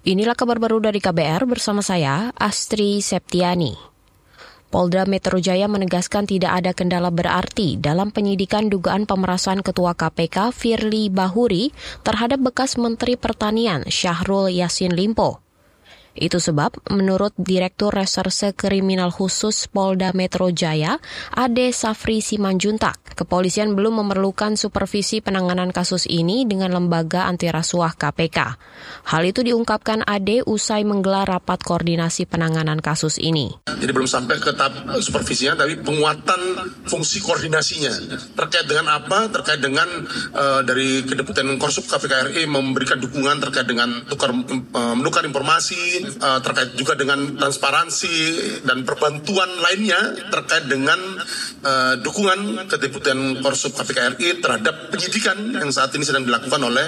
Inilah 0.00 0.32
kabar 0.32 0.56
baru 0.56 0.80
dari 0.80 0.96
KBR 0.96 1.44
bersama 1.44 1.84
saya, 1.84 2.32
Astri 2.32 3.04
Septiani. 3.04 3.76
Polda 4.72 5.04
Metro 5.04 5.36
Jaya 5.36 5.68
menegaskan 5.68 6.24
tidak 6.24 6.56
ada 6.56 6.72
kendala 6.72 7.12
berarti 7.12 7.76
dalam 7.76 8.08
penyidikan 8.08 8.72
dugaan 8.72 9.04
pemerasan 9.04 9.60
Ketua 9.60 9.92
KPK 9.92 10.56
Firly 10.56 11.12
Bahuri 11.12 11.68
terhadap 12.00 12.40
bekas 12.40 12.80
Menteri 12.80 13.20
Pertanian 13.20 13.84
Syahrul 13.92 14.48
Yassin 14.48 14.96
Limpo. 14.96 15.44
Itu 16.18 16.42
sebab, 16.42 16.90
menurut 16.90 17.30
Direktur 17.38 17.94
Reserse 17.94 18.50
Kriminal 18.50 19.14
Khusus 19.14 19.70
Polda 19.70 20.10
Metro 20.10 20.50
Jaya, 20.50 20.98
Ade 21.30 21.70
Safri 21.70 22.18
Simanjuntak, 22.18 23.14
kepolisian 23.14 23.78
belum 23.78 24.02
memerlukan 24.02 24.58
supervisi 24.58 25.22
penanganan 25.22 25.70
kasus 25.70 26.10
ini 26.10 26.42
dengan 26.50 26.74
lembaga 26.74 27.30
anti 27.30 27.46
rasuah 27.46 27.94
KPK. 27.94 28.38
Hal 29.06 29.22
itu 29.22 29.46
diungkapkan 29.46 30.02
Ade 30.02 30.42
usai 30.42 30.82
menggelar 30.82 31.30
rapat 31.30 31.62
koordinasi 31.62 32.26
penanganan 32.26 32.82
kasus 32.82 33.14
ini. 33.22 33.54
Jadi 33.70 33.90
belum 33.94 34.10
sampai 34.10 34.42
ke 34.42 34.50
tahap 34.50 34.98
supervisinya, 34.98 35.62
tapi 35.62 35.78
penguatan 35.78 36.40
fungsi 36.90 37.22
koordinasinya. 37.22 38.18
Terkait 38.34 38.66
dengan 38.66 38.98
apa? 38.98 39.30
Terkait 39.30 39.62
dengan 39.62 39.86
uh, 40.34 40.60
dari 40.66 41.06
Kedeputan 41.06 41.54
Korsup 41.54 41.86
KPK 41.86 42.34
RI 42.34 42.42
memberikan 42.50 42.98
dukungan 42.98 43.38
terkait 43.38 43.70
dengan 43.70 43.88
tukar 44.10 44.34
uh, 44.34 44.94
menukar 44.98 45.22
informasi, 45.22 45.99
uh, 46.04 46.40
terkait 46.44 46.76
juga 46.76 46.96
dengan 46.96 47.36
transparansi 47.36 48.14
dan 48.64 48.82
perbantuan 48.84 49.48
lainnya 49.60 50.16
terkait 50.28 50.66
dengan 50.66 50.98
uh, 51.64 51.94
dukungan 52.00 52.66
Kedeputan 52.68 53.40
Korsup 53.40 53.76
KPK 53.76 54.16
RI 54.16 54.28
terhadap 54.40 54.92
penyidikan 54.92 55.36
yang 55.56 55.70
saat 55.72 55.92
ini 55.96 56.04
sedang 56.04 56.24
dilakukan 56.24 56.60
oleh 56.60 56.86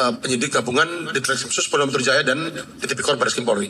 uh, 0.00 0.12
penyidik 0.20 0.54
gabungan 0.54 1.12
di 1.12 1.20
Khusus 1.20 1.66
Polda 1.70 1.86
Metro 1.86 2.02
Jaya 2.02 2.22
dan 2.24 2.50
Tipikor 2.80 3.16
Baris 3.16 3.36
Krim 3.36 3.46
Polri. 3.46 3.68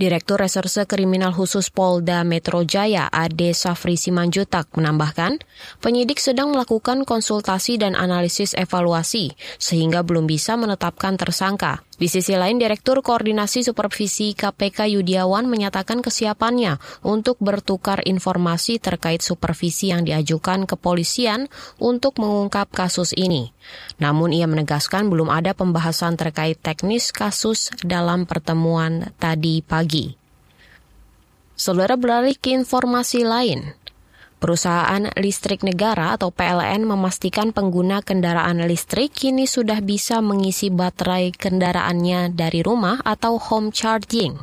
Direktur 0.00 0.40
Reserse 0.40 0.88
Kriminal 0.88 1.36
Khusus 1.36 1.68
Polda 1.68 2.24
Metro 2.24 2.64
Jaya 2.64 3.12
Ade 3.12 3.52
Safri 3.52 4.00
Simanjutak 4.00 4.72
menambahkan, 4.72 5.44
penyidik 5.84 6.16
sedang 6.16 6.56
melakukan 6.56 7.04
konsultasi 7.04 7.76
dan 7.76 7.92
analisis 7.92 8.56
evaluasi 8.56 9.36
sehingga 9.60 10.00
belum 10.00 10.24
bisa 10.24 10.56
menetapkan 10.56 11.20
tersangka. 11.20 11.84
Di 12.00 12.08
sisi 12.08 12.32
lain, 12.32 12.56
Direktur 12.56 13.04
Koordinasi 13.04 13.60
Supervisi 13.60 14.32
KPK 14.32 14.88
Yudiawan 14.96 15.44
menyatakan 15.44 16.00
kesiapannya 16.00 16.80
untuk 17.04 17.36
bertukar 17.44 18.00
informasi 18.08 18.80
terkait 18.80 19.20
supervisi 19.20 19.92
yang 19.92 20.08
diajukan 20.08 20.64
kepolisian 20.64 21.52
untuk 21.76 22.16
mengungkap 22.16 22.72
kasus 22.72 23.12
ini. 23.12 23.52
Namun 24.00 24.32
ia 24.32 24.48
menegaskan 24.48 25.12
belum 25.12 25.28
ada 25.28 25.52
pembahasan 25.52 26.16
terkait 26.16 26.56
teknis 26.56 27.12
kasus 27.12 27.68
dalam 27.84 28.24
pertemuan 28.24 29.12
tadi 29.20 29.60
pagi. 29.60 30.16
Saudara 31.52 32.00
beralih 32.00 32.32
ke 32.40 32.56
informasi 32.56 33.28
lain. 33.28 33.76
Perusahaan 34.40 35.04
Listrik 35.20 35.60
Negara 35.60 36.16
atau 36.16 36.32
PLN 36.32 36.88
memastikan 36.88 37.52
pengguna 37.52 38.00
kendaraan 38.00 38.64
listrik 38.64 39.12
kini 39.12 39.44
sudah 39.44 39.84
bisa 39.84 40.24
mengisi 40.24 40.72
baterai 40.72 41.28
kendaraannya 41.36 42.32
dari 42.32 42.64
rumah 42.64 43.04
atau 43.04 43.36
home 43.36 43.68
charging. 43.68 44.40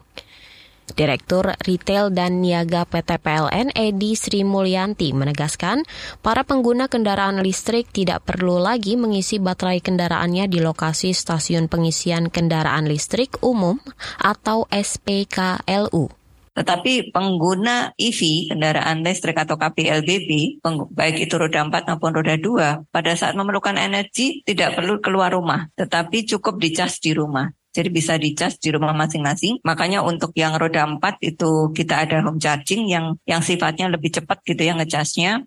Direktur 0.93 1.51
Retail 1.65 2.13
dan 2.13 2.39
Niaga 2.39 2.85
PT 2.85 3.19
PLN 3.19 3.75
Edi 3.75 4.15
Sri 4.15 4.45
Mulyanti 4.45 5.11
menegaskan, 5.11 5.83
para 6.21 6.47
pengguna 6.47 6.87
kendaraan 6.87 7.43
listrik 7.43 7.91
tidak 7.91 8.23
perlu 8.23 8.61
lagi 8.61 8.95
mengisi 8.95 9.41
baterai 9.41 9.83
kendaraannya 9.83 10.47
di 10.47 10.63
lokasi 10.63 11.11
stasiun 11.11 11.67
pengisian 11.67 12.31
kendaraan 12.31 12.85
listrik 12.85 13.35
umum 13.43 13.81
atau 14.21 14.69
SPKLU. 14.71 16.26
Tetapi 16.57 17.13
pengguna 17.13 17.93
EV, 17.93 18.49
kendaraan 18.49 19.05
listrik 19.05 19.37
atau 19.37 19.61
KPLBB, 19.61 20.57
baik 20.89 21.29
itu 21.29 21.37
roda 21.37 21.61
4 21.61 21.85
maupun 21.93 22.17
roda 22.17 22.33
2, 22.33 22.89
pada 22.89 23.13
saat 23.13 23.37
memerlukan 23.37 23.77
energi 23.77 24.41
tidak 24.41 24.73
perlu 24.73 24.97
keluar 24.97 25.29
rumah, 25.37 25.69
tetapi 25.77 26.25
cukup 26.25 26.57
dicas 26.57 26.97
di 26.97 27.13
rumah. 27.13 27.53
Jadi 27.77 27.93
bisa 27.93 28.17
dicas 28.17 28.57
di 28.57 28.73
rumah 28.73 28.89
masing-masing. 28.97 29.61
Makanya 29.61 30.01
untuk 30.01 30.33
yang 30.33 30.57
roda 30.57 30.81
4 30.81 30.97
itu 31.21 31.69
kita 31.77 32.09
ada 32.09 32.25
home 32.25 32.41
charging 32.41 32.89
yang 32.89 33.13
yang 33.29 33.45
sifatnya 33.45 33.85
lebih 33.93 34.17
cepat 34.17 34.41
gitu 34.41 34.65
ya 34.65 34.73
ngecasnya. 34.73 35.45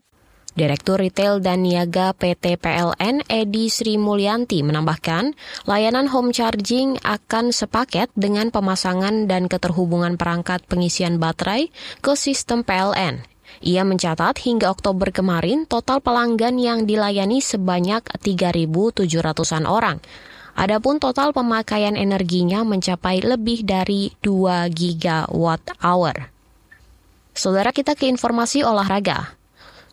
Direktur 0.51 0.99
Retail 0.99 1.39
dan 1.39 1.63
Niaga 1.63 2.11
PT 2.11 2.59
PLN 2.59 3.23
Edi 3.31 3.71
Sri 3.71 3.95
Mulyanti 3.95 4.67
menambahkan, 4.67 5.39
layanan 5.71 6.11
home 6.11 6.35
charging 6.35 6.99
akan 7.07 7.55
sepaket 7.55 8.11
dengan 8.19 8.51
pemasangan 8.51 9.31
dan 9.31 9.47
keterhubungan 9.47 10.19
perangkat 10.19 10.67
pengisian 10.67 11.23
baterai 11.23 11.71
ke 12.03 12.19
sistem 12.19 12.67
PLN. 12.67 13.23
Ia 13.63 13.87
mencatat 13.87 14.43
hingga 14.43 14.75
Oktober 14.75 15.15
kemarin 15.15 15.71
total 15.71 16.03
pelanggan 16.03 16.59
yang 16.59 16.83
dilayani 16.83 17.39
sebanyak 17.39 18.03
3.700-an 18.19 19.71
orang. 19.71 20.03
Adapun 20.59 20.99
total 20.99 21.31
pemakaian 21.31 21.95
energinya 21.95 22.67
mencapai 22.67 23.23
lebih 23.23 23.63
dari 23.63 24.11
2 24.19 24.67
gigawatt 24.67 25.79
hour. 25.79 26.27
Saudara 27.39 27.71
kita 27.71 27.95
ke 27.95 28.11
informasi 28.11 28.67
olahraga. 28.67 29.40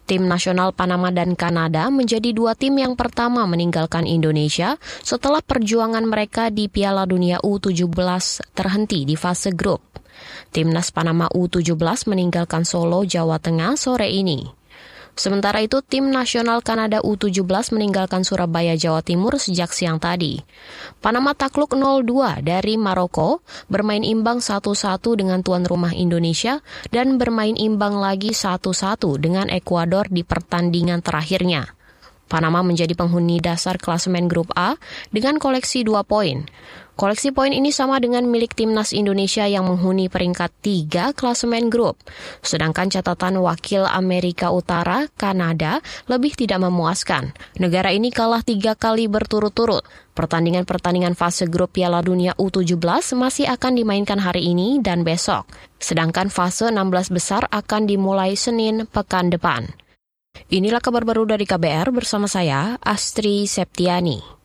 Tim 0.08 0.24
nasional 0.24 0.72
Panama 0.72 1.12
dan 1.12 1.36
Kanada 1.36 1.92
menjadi 1.92 2.32
dua 2.32 2.56
tim 2.56 2.80
yang 2.80 2.96
pertama 2.96 3.44
meninggalkan 3.44 4.08
Indonesia 4.08 4.80
setelah 5.04 5.44
perjuangan 5.44 6.08
mereka 6.08 6.48
di 6.48 6.72
Piala 6.72 7.04
Dunia 7.04 7.44
U17 7.44 8.56
terhenti 8.56 9.04
di 9.04 9.20
fase 9.20 9.52
grup. 9.52 9.84
Timnas 10.56 10.96
Panama 10.96 11.28
U17 11.28 12.08
meninggalkan 12.08 12.64
Solo, 12.64 13.04
Jawa 13.04 13.36
Tengah 13.36 13.76
sore 13.76 14.08
ini. 14.08 14.57
Sementara 15.18 15.66
itu, 15.66 15.82
tim 15.82 16.14
nasional 16.14 16.62
Kanada 16.62 17.02
U17 17.02 17.74
meninggalkan 17.74 18.22
Surabaya, 18.22 18.78
Jawa 18.78 19.02
Timur 19.02 19.42
sejak 19.42 19.74
siang 19.74 19.98
tadi. 19.98 20.38
Panama 21.02 21.34
takluk 21.34 21.74
0-2 21.74 22.46
dari 22.46 22.78
Maroko, 22.78 23.42
bermain 23.66 24.06
imbang 24.06 24.46
1-1 24.46 24.78
dengan 25.18 25.42
tuan 25.42 25.66
rumah 25.66 25.90
Indonesia, 25.90 26.62
dan 26.94 27.18
bermain 27.18 27.58
imbang 27.58 27.98
lagi 27.98 28.30
1-1 28.30 29.18
dengan 29.18 29.50
Ekuador 29.50 30.06
di 30.14 30.22
pertandingan 30.22 31.02
terakhirnya. 31.02 31.66
Panama 32.28 32.60
menjadi 32.62 32.92
penghuni 32.94 33.40
dasar 33.40 33.80
klasemen 33.80 34.28
grup 34.28 34.52
A 34.56 34.76
dengan 35.16 35.40
koleksi 35.40 35.88
2 35.88 36.04
poin. 36.04 36.44
Koleksi 36.98 37.30
poin 37.30 37.54
ini 37.54 37.70
sama 37.70 38.02
dengan 38.02 38.26
milik 38.26 38.58
timnas 38.58 38.90
Indonesia 38.90 39.46
yang 39.46 39.70
menghuni 39.70 40.10
peringkat 40.10 40.50
3 40.66 41.14
klasemen 41.14 41.70
grup. 41.70 42.02
Sedangkan 42.42 42.90
catatan 42.90 43.38
wakil 43.38 43.86
Amerika 43.86 44.50
Utara, 44.50 45.06
Kanada, 45.14 45.80
lebih 46.10 46.34
tidak 46.34 46.58
memuaskan. 46.66 47.38
Negara 47.62 47.94
ini 47.94 48.10
kalah 48.10 48.42
tiga 48.42 48.74
kali 48.74 49.06
berturut-turut. 49.06 49.86
Pertandingan-pertandingan 50.18 51.14
fase 51.14 51.46
grup 51.46 51.78
Piala 51.78 52.02
Dunia 52.02 52.34
U17 52.34 53.14
masih 53.14 53.46
akan 53.46 53.78
dimainkan 53.78 54.18
hari 54.18 54.50
ini 54.50 54.82
dan 54.82 55.06
besok. 55.06 55.46
Sedangkan 55.78 56.34
fase 56.34 56.74
16 56.74 57.14
besar 57.14 57.46
akan 57.54 57.86
dimulai 57.86 58.34
Senin 58.34 58.90
pekan 58.90 59.30
depan. 59.30 59.70
Inilah 60.54 60.80
kabar 60.80 61.04
baru 61.04 61.26
dari 61.26 61.44
KBR 61.44 61.90
bersama 61.90 62.30
saya, 62.30 62.78
Astri 62.80 63.50
Septiani. 63.50 64.37